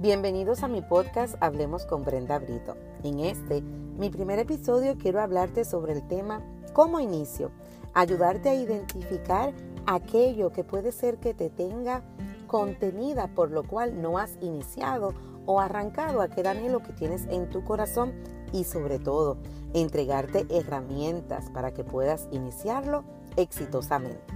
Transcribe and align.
Bienvenidos 0.00 0.62
a 0.62 0.68
mi 0.68 0.80
podcast 0.80 1.34
Hablemos 1.42 1.84
con 1.84 2.04
Brenda 2.04 2.38
Brito. 2.38 2.74
En 3.02 3.20
este, 3.20 3.60
mi 3.60 4.08
primer 4.08 4.38
episodio, 4.38 4.96
quiero 4.96 5.20
hablarte 5.20 5.62
sobre 5.66 5.92
el 5.92 6.08
tema 6.08 6.40
¿Cómo 6.72 7.00
inicio? 7.00 7.50
Ayudarte 7.92 8.48
a 8.48 8.54
identificar 8.54 9.52
aquello 9.84 10.52
que 10.52 10.64
puede 10.64 10.92
ser 10.92 11.18
que 11.18 11.34
te 11.34 11.50
tenga 11.50 12.02
contenida 12.46 13.28
por 13.34 13.50
lo 13.50 13.62
cual 13.62 14.00
no 14.00 14.16
has 14.16 14.38
iniciado 14.40 15.12
o 15.44 15.60
arrancado 15.60 16.22
aquel 16.22 16.46
anhelo 16.46 16.80
que 16.80 16.94
tienes 16.94 17.26
en 17.26 17.50
tu 17.50 17.62
corazón 17.62 18.14
y 18.54 18.64
sobre 18.64 19.00
todo 19.00 19.36
entregarte 19.74 20.46
herramientas 20.48 21.50
para 21.50 21.74
que 21.74 21.84
puedas 21.84 22.26
iniciarlo 22.30 23.04
exitosamente. 23.36 24.32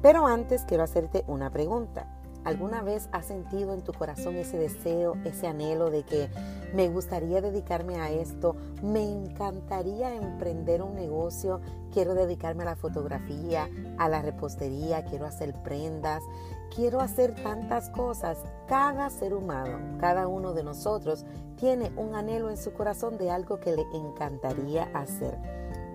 Pero 0.00 0.26
antes 0.26 0.62
quiero 0.62 0.84
hacerte 0.84 1.22
una 1.26 1.50
pregunta. 1.50 2.23
¿Alguna 2.44 2.82
vez 2.82 3.08
has 3.12 3.26
sentido 3.26 3.72
en 3.72 3.82
tu 3.82 3.92
corazón 3.94 4.36
ese 4.36 4.58
deseo, 4.58 5.16
ese 5.24 5.46
anhelo 5.46 5.90
de 5.90 6.02
que 6.02 6.28
me 6.74 6.88
gustaría 6.88 7.40
dedicarme 7.40 7.96
a 7.96 8.10
esto? 8.10 8.54
Me 8.82 9.10
encantaría 9.10 10.14
emprender 10.14 10.82
un 10.82 10.94
negocio. 10.94 11.62
Quiero 11.90 12.14
dedicarme 12.14 12.64
a 12.64 12.66
la 12.66 12.76
fotografía, 12.76 13.70
a 13.96 14.08
la 14.10 14.20
repostería, 14.20 15.04
quiero 15.04 15.24
hacer 15.24 15.54
prendas, 15.62 16.22
quiero 16.74 17.00
hacer 17.00 17.34
tantas 17.34 17.88
cosas. 17.88 18.36
Cada 18.68 19.08
ser 19.08 19.32
humano, 19.32 19.98
cada 19.98 20.28
uno 20.28 20.52
de 20.52 20.64
nosotros 20.64 21.24
tiene 21.56 21.92
un 21.96 22.14
anhelo 22.14 22.50
en 22.50 22.58
su 22.58 22.74
corazón 22.74 23.16
de 23.16 23.30
algo 23.30 23.58
que 23.58 23.74
le 23.74 23.86
encantaría 23.94 24.90
hacer. 24.92 25.38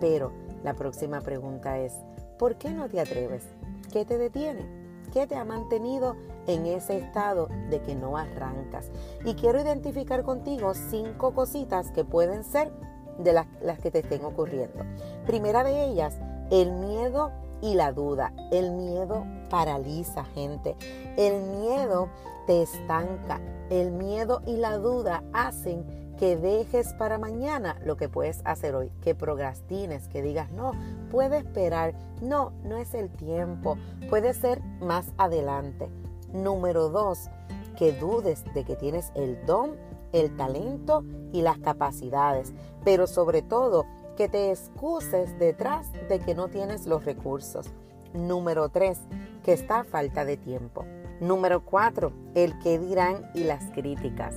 Pero 0.02 0.32
la 0.64 0.74
próxima 0.74 1.22
pregunta 1.22 1.78
es, 1.78 1.94
¿por 2.40 2.56
qué 2.56 2.72
no 2.72 2.90
te 2.90 3.00
atreves? 3.00 3.44
¿Qué 3.92 4.04
te 4.04 4.18
detiene? 4.18 4.66
¿Qué 5.14 5.26
te 5.26 5.36
ha 5.36 5.44
mantenido 5.44 6.16
en 6.50 6.66
ese 6.66 6.98
estado 6.98 7.48
de 7.70 7.82
que 7.82 7.96
no 7.96 8.18
arrancas? 8.18 8.92
Y 9.24 9.36
quiero 9.36 9.62
identificar 9.62 10.24
contigo 10.24 10.74
cinco 10.74 11.34
cositas 11.34 11.92
que 11.92 12.04
pueden 12.04 12.44
ser 12.44 12.72
de 13.20 13.34
las, 13.34 13.80
que 13.80 13.92
te 13.92 14.00
estén 14.00 14.24
ocurriendo. 14.26 14.84
Primera 15.26 15.64
de 15.64 15.86
ellas, 15.86 16.20
el 16.52 16.72
miedo 16.72 17.32
y 17.62 17.76
la 17.76 17.92
duda. 17.92 18.34
El 18.52 18.72
miedo 18.72 19.26
paraliza 19.50 20.24
gente. 20.26 20.76
El 21.18 21.42
miedo 21.44 22.10
te 22.48 22.64
estanca. 22.64 23.40
El 23.70 23.92
miedo 23.92 24.42
y 24.48 24.58
la 24.58 24.78
duda 24.78 25.24
hacen 25.34 25.86
que 26.18 26.36
dejes 26.36 26.94
para 26.96 27.18
mañana 27.18 27.78
lo 27.86 27.96
que 27.96 28.10
puedes 28.10 28.42
hacer 28.44 28.76
hoy, 28.76 28.92
que 29.02 29.16
procrastines, 29.16 30.10
que 30.10 30.22
digas, 30.22 30.52
no, 30.52 30.74
puede 31.10 31.38
esperar, 31.38 31.94
no, 32.22 32.52
no 32.66 32.76
es 32.76 32.94
el 32.94 33.10
tiempo, 33.10 33.78
puede 34.10 34.34
ser 34.34 34.62
más 34.82 35.14
adelante. 35.18 35.90
Número 36.34 36.90
dos, 36.90 37.30
que 37.78 37.92
dudes 37.92 38.44
de 38.54 38.64
que 38.64 38.76
tienes 38.76 39.12
el 39.16 39.46
don, 39.46 39.76
el 40.12 40.36
talento 40.36 41.04
y 41.32 41.42
las 41.42 41.58
capacidades, 41.60 42.54
pero 42.84 43.08
sobre 43.08 43.42
todo 43.42 43.86
que 44.16 44.28
te 44.28 44.52
excuses 44.52 45.38
detrás 45.40 45.92
de 46.10 46.20
que 46.20 46.36
no 46.36 46.50
tienes 46.50 46.86
los 46.86 47.06
recursos. 47.06 47.68
Número 48.14 48.70
tres, 48.70 49.00
que 49.44 49.54
está 49.54 49.84
falta 49.84 50.26
de 50.26 50.36
tiempo. 50.38 50.86
Número 51.22 51.64
cuatro, 51.64 52.12
el 52.36 52.58
que 52.60 52.78
dirán 52.80 53.30
y 53.34 53.44
las 53.44 53.64
críticas. 53.72 54.36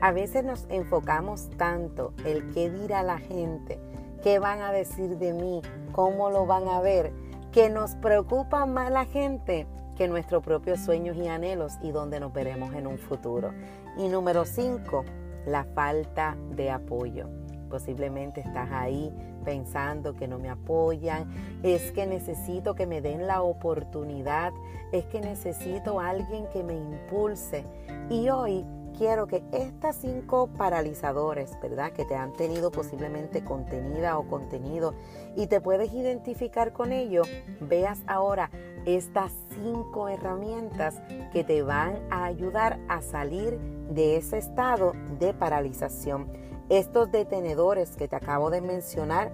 A 0.00 0.12
veces 0.12 0.44
nos 0.44 0.66
enfocamos 0.68 1.50
tanto 1.56 2.12
el 2.24 2.52
qué 2.52 2.70
dirá 2.70 3.02
la 3.02 3.18
gente, 3.18 3.80
qué 4.22 4.38
van 4.38 4.60
a 4.60 4.72
decir 4.72 5.18
de 5.18 5.32
mí, 5.32 5.62
cómo 5.92 6.30
lo 6.30 6.46
van 6.46 6.68
a 6.68 6.80
ver, 6.80 7.12
que 7.52 7.70
nos 7.70 7.94
preocupa 7.96 8.66
más 8.66 8.90
la 8.90 9.04
gente 9.04 9.66
que 9.94 10.08
nuestros 10.08 10.42
propios 10.42 10.80
sueños 10.80 11.16
y 11.16 11.28
anhelos 11.28 11.74
y 11.82 11.90
donde 11.90 12.20
nos 12.20 12.32
veremos 12.32 12.74
en 12.74 12.86
un 12.86 12.98
futuro. 12.98 13.52
Y 13.96 14.08
número 14.08 14.44
cinco, 14.44 15.04
la 15.46 15.64
falta 15.64 16.36
de 16.50 16.70
apoyo. 16.70 17.28
Posiblemente 17.68 18.40
estás 18.40 18.70
ahí 18.70 19.12
pensando 19.44 20.14
que 20.14 20.28
no 20.28 20.38
me 20.38 20.48
apoyan, 20.48 21.28
es 21.62 21.92
que 21.92 22.06
necesito 22.06 22.74
que 22.74 22.86
me 22.86 23.00
den 23.00 23.26
la 23.26 23.42
oportunidad, 23.42 24.52
es 24.92 25.04
que 25.06 25.20
necesito 25.20 26.00
alguien 26.00 26.46
que 26.52 26.62
me 26.62 26.74
impulse. 26.74 27.64
Y 28.10 28.28
hoy 28.28 28.64
quiero 28.96 29.26
que 29.26 29.42
estas 29.52 29.96
cinco 29.96 30.48
paralizadores, 30.56 31.58
¿verdad? 31.60 31.92
Que 31.92 32.04
te 32.04 32.14
han 32.14 32.32
tenido 32.32 32.70
posiblemente 32.70 33.44
contenida 33.44 34.18
o 34.18 34.26
contenido 34.26 34.94
y 35.36 35.46
te 35.46 35.60
puedes 35.60 35.92
identificar 35.92 36.72
con 36.72 36.92
ello, 36.92 37.22
veas 37.60 38.00
ahora 38.06 38.50
estas 38.86 39.32
cinco 39.54 40.08
herramientas 40.08 41.00
que 41.32 41.44
te 41.44 41.62
van 41.62 41.98
a 42.10 42.24
ayudar 42.24 42.78
a 42.88 43.02
salir 43.02 43.58
de 43.90 44.16
ese 44.16 44.38
estado 44.38 44.92
de 45.18 45.34
paralización. 45.34 46.28
Estos 46.68 47.10
detenedores 47.10 47.96
que 47.96 48.08
te 48.08 48.16
acabo 48.16 48.50
de 48.50 48.60
mencionar 48.60 49.32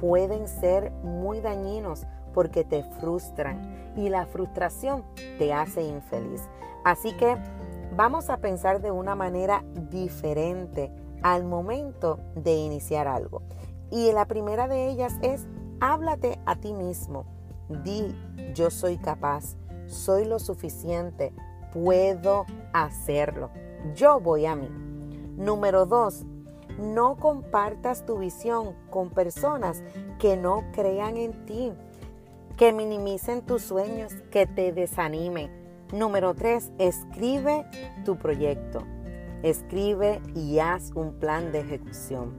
pueden 0.00 0.48
ser 0.48 0.90
muy 1.02 1.40
dañinos 1.40 2.06
porque 2.34 2.64
te 2.64 2.82
frustran 2.82 3.92
y 3.96 4.08
la 4.08 4.26
frustración 4.26 5.04
te 5.38 5.52
hace 5.52 5.82
infeliz. 5.82 6.42
Así 6.84 7.12
que 7.16 7.36
vamos 7.94 8.30
a 8.30 8.38
pensar 8.38 8.80
de 8.80 8.90
una 8.90 9.14
manera 9.14 9.64
diferente 9.90 10.90
al 11.22 11.44
momento 11.44 12.18
de 12.34 12.54
iniciar 12.54 13.06
algo. 13.06 13.42
Y 13.90 14.10
la 14.12 14.26
primera 14.26 14.68
de 14.68 14.88
ellas 14.88 15.14
es, 15.22 15.46
háblate 15.80 16.40
a 16.46 16.56
ti 16.56 16.72
mismo. 16.72 17.26
Di, 17.68 18.14
yo 18.54 18.70
soy 18.70 18.96
capaz, 18.96 19.56
soy 19.86 20.24
lo 20.24 20.38
suficiente, 20.38 21.32
puedo 21.72 22.46
hacerlo. 22.72 23.50
Yo 23.94 24.20
voy 24.20 24.46
a 24.46 24.56
mí. 24.56 24.68
Número 25.36 25.86
dos, 25.86 26.24
no 26.78 27.16
compartas 27.16 28.06
tu 28.06 28.18
visión 28.18 28.74
con 28.90 29.10
personas 29.10 29.82
que 30.18 30.36
no 30.36 30.64
crean 30.72 31.16
en 31.16 31.44
ti, 31.44 31.72
que 32.56 32.72
minimicen 32.72 33.42
tus 33.42 33.62
sueños, 33.62 34.14
que 34.30 34.46
te 34.46 34.72
desanimen 34.72 35.61
Número 35.92 36.32
3. 36.32 36.72
Escribe 36.78 37.66
tu 38.06 38.16
proyecto. 38.16 38.82
Escribe 39.42 40.22
y 40.34 40.58
haz 40.58 40.90
un 40.94 41.12
plan 41.18 41.52
de 41.52 41.60
ejecución. 41.60 42.34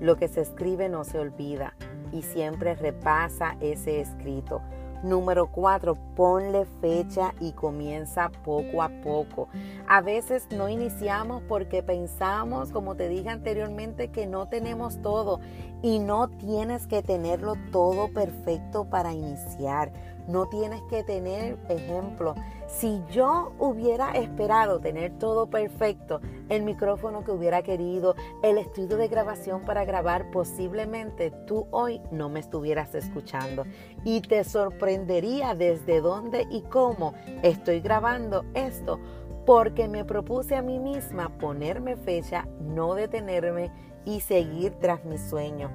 Lo 0.00 0.16
que 0.16 0.26
se 0.26 0.40
escribe 0.40 0.88
no 0.88 1.04
se 1.04 1.18
olvida 1.18 1.74
y 2.12 2.22
siempre 2.22 2.74
repasa 2.74 3.58
ese 3.60 4.00
escrito. 4.00 4.62
Número 5.02 5.52
cuatro, 5.52 5.96
ponle 6.16 6.64
fecha 6.80 7.34
y 7.40 7.52
comienza 7.52 8.30
poco 8.42 8.82
a 8.82 8.88
poco. 9.02 9.48
A 9.86 10.00
veces 10.00 10.48
no 10.50 10.68
iniciamos 10.68 11.42
porque 11.46 11.82
pensamos, 11.82 12.72
como 12.72 12.96
te 12.96 13.08
dije 13.08 13.28
anteriormente, 13.28 14.08
que 14.08 14.26
no 14.26 14.48
tenemos 14.48 15.00
todo 15.02 15.40
y 15.82 15.98
no 15.98 16.28
tienes 16.28 16.86
que 16.86 17.02
tenerlo 17.02 17.54
todo 17.70 18.08
perfecto 18.12 18.86
para 18.86 19.12
iniciar. 19.12 19.92
No 20.28 20.46
tienes 20.46 20.82
que 20.82 21.02
tener, 21.02 21.56
ejemplo, 21.70 22.34
si 22.66 23.02
yo 23.10 23.52
hubiera 23.58 24.12
esperado 24.12 24.78
tener 24.78 25.18
todo 25.18 25.48
perfecto, 25.48 26.20
el 26.50 26.64
micrófono 26.64 27.24
que 27.24 27.30
hubiera 27.30 27.62
querido, 27.62 28.14
el 28.42 28.58
estudio 28.58 28.98
de 28.98 29.08
grabación 29.08 29.62
para 29.62 29.86
grabar, 29.86 30.30
posiblemente 30.30 31.30
tú 31.46 31.66
hoy 31.70 32.02
no 32.10 32.28
me 32.28 32.40
estuvieras 32.40 32.94
escuchando 32.94 33.64
y 34.04 34.20
te 34.20 34.44
sorprendería 34.44 35.54
desde 35.54 36.02
dónde 36.02 36.46
y 36.50 36.60
cómo 36.60 37.14
estoy 37.42 37.80
grabando 37.80 38.44
esto, 38.52 39.00
porque 39.46 39.88
me 39.88 40.04
propuse 40.04 40.56
a 40.56 40.62
mí 40.62 40.78
misma 40.78 41.30
ponerme 41.38 41.96
fecha, 41.96 42.46
no 42.60 42.94
detenerme 42.94 43.72
y 44.04 44.20
seguir 44.20 44.74
tras 44.74 45.06
mi 45.06 45.16
sueño. 45.16 45.70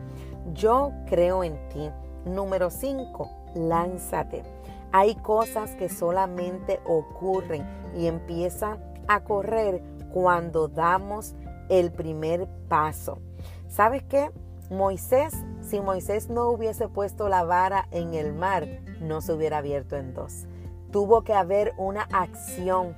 Yo 0.53 0.91
creo 1.07 1.43
en 1.43 1.57
ti. 1.69 1.89
Número 2.25 2.69
5, 2.69 3.42
lánzate. 3.55 4.43
Hay 4.91 5.15
cosas 5.15 5.71
que 5.75 5.89
solamente 5.89 6.79
ocurren 6.85 7.65
y 7.95 8.07
empiezan 8.07 8.79
a 9.07 9.23
correr 9.23 9.81
cuando 10.13 10.67
damos 10.67 11.35
el 11.69 11.91
primer 11.91 12.47
paso. 12.67 13.19
¿Sabes 13.67 14.03
qué? 14.03 14.29
Moisés, 14.69 15.33
si 15.61 15.81
Moisés 15.81 16.29
no 16.29 16.49
hubiese 16.49 16.87
puesto 16.87 17.29
la 17.29 17.43
vara 17.43 17.87
en 17.91 18.13
el 18.13 18.33
mar, 18.33 18.67
no 19.01 19.21
se 19.21 19.33
hubiera 19.33 19.57
abierto 19.57 19.97
en 19.97 20.13
dos. 20.13 20.45
Tuvo 20.91 21.23
que 21.23 21.33
haber 21.33 21.73
una 21.77 22.03
acción. 22.11 22.95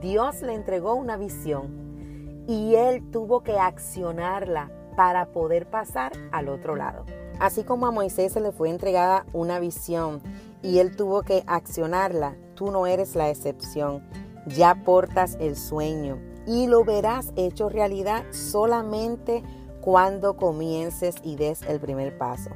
Dios 0.00 0.42
le 0.42 0.54
entregó 0.54 0.94
una 0.94 1.16
visión 1.16 2.44
y 2.48 2.74
él 2.74 3.10
tuvo 3.10 3.42
que 3.42 3.58
accionarla 3.58 4.70
para 4.96 5.26
poder 5.26 5.68
pasar 5.68 6.12
al 6.32 6.48
otro 6.48 6.76
lado. 6.76 7.04
Así 7.38 7.64
como 7.64 7.86
a 7.86 7.90
Moisés 7.90 8.32
se 8.32 8.40
le 8.40 8.52
fue 8.52 8.70
entregada 8.70 9.26
una 9.32 9.58
visión 9.58 10.22
y 10.62 10.78
él 10.78 10.96
tuvo 10.96 11.22
que 11.22 11.44
accionarla, 11.46 12.36
tú 12.54 12.70
no 12.70 12.86
eres 12.86 13.14
la 13.14 13.28
excepción. 13.28 14.02
Ya 14.46 14.82
portas 14.84 15.36
el 15.40 15.56
sueño 15.56 16.18
y 16.46 16.66
lo 16.66 16.84
verás 16.84 17.32
hecho 17.36 17.68
realidad 17.68 18.24
solamente 18.30 19.42
cuando 19.80 20.36
comiences 20.36 21.16
y 21.22 21.36
des 21.36 21.62
el 21.62 21.78
primer 21.78 22.16
paso. 22.16 22.50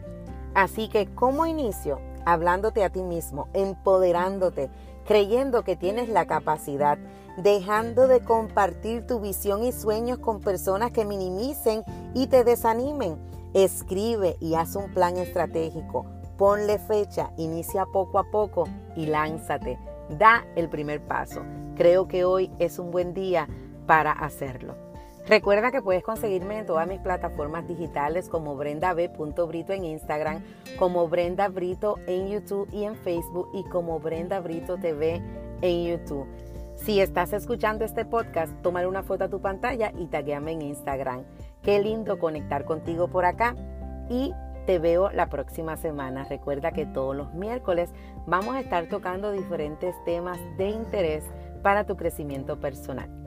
Así 0.54 0.88
que 0.88 1.06
como 1.14 1.46
inicio, 1.46 2.00
hablándote 2.24 2.84
a 2.84 2.90
ti 2.90 3.02
mismo, 3.02 3.48
empoderándote, 3.52 4.70
creyendo 5.04 5.62
que 5.62 5.76
tienes 5.76 6.08
la 6.08 6.26
capacidad, 6.26 6.98
dejando 7.36 8.08
de 8.08 8.20
compartir 8.20 9.06
tu 9.06 9.20
visión 9.20 9.62
y 9.64 9.72
sueños 9.72 10.18
con 10.18 10.40
personas 10.40 10.92
que 10.92 11.04
minimicen 11.04 11.84
y 12.14 12.26
te 12.26 12.44
desanimen. 12.44 13.18
Escribe 13.54 14.36
y 14.40 14.54
haz 14.54 14.76
un 14.76 14.92
plan 14.92 15.16
estratégico. 15.16 16.06
Ponle 16.36 16.78
fecha, 16.78 17.30
inicia 17.36 17.84
poco 17.86 18.18
a 18.18 18.30
poco 18.30 18.68
y 18.96 19.06
lánzate. 19.06 19.78
Da 20.18 20.44
el 20.56 20.68
primer 20.68 21.00
paso. 21.00 21.42
Creo 21.76 22.08
que 22.08 22.24
hoy 22.24 22.50
es 22.58 22.78
un 22.78 22.90
buen 22.90 23.12
día 23.14 23.48
para 23.86 24.12
hacerlo. 24.12 24.74
Recuerda 25.26 25.70
que 25.70 25.82
puedes 25.82 26.02
conseguirme 26.02 26.58
en 26.58 26.66
todas 26.66 26.88
mis 26.88 27.00
plataformas 27.00 27.66
digitales 27.68 28.28
como 28.28 28.56
Brenda 28.56 28.94
B.Brito 28.94 29.72
en 29.72 29.84
Instagram, 29.84 30.42
como 30.78 31.08
Brenda 31.08 31.48
Brito 31.48 31.98
en 32.06 32.28
YouTube 32.28 32.68
y 32.72 32.84
en 32.84 32.96
Facebook 32.96 33.48
y 33.52 33.64
como 33.64 34.00
Brenda 34.00 34.40
Brito 34.40 34.78
TV 34.78 35.22
en 35.60 35.86
YouTube. 35.86 36.26
Si 36.76 37.00
estás 37.00 37.32
escuchando 37.34 37.84
este 37.84 38.06
podcast, 38.06 38.52
tómale 38.62 38.86
una 38.86 39.02
foto 39.02 39.24
a 39.24 39.28
tu 39.28 39.40
pantalla 39.40 39.92
y 39.98 40.06
taguéame 40.06 40.52
en 40.52 40.62
Instagram. 40.62 41.24
Qué 41.62 41.78
lindo 41.80 42.18
conectar 42.18 42.64
contigo 42.64 43.08
por 43.08 43.24
acá 43.24 43.54
y 44.08 44.32
te 44.66 44.78
veo 44.78 45.10
la 45.10 45.28
próxima 45.28 45.76
semana. 45.76 46.24
Recuerda 46.24 46.72
que 46.72 46.86
todos 46.86 47.14
los 47.14 47.34
miércoles 47.34 47.90
vamos 48.26 48.54
a 48.54 48.60
estar 48.60 48.88
tocando 48.88 49.32
diferentes 49.32 49.94
temas 50.04 50.38
de 50.56 50.70
interés 50.70 51.24
para 51.62 51.84
tu 51.84 51.96
crecimiento 51.96 52.58
personal. 52.58 53.19